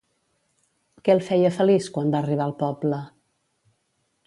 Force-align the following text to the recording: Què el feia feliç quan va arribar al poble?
Què 1.07 1.13
el 1.15 1.21
feia 1.27 1.51
feliç 1.59 1.91
quan 1.97 2.11
va 2.15 2.23
arribar 2.25 2.49
al 2.49 2.57
poble? 2.65 3.03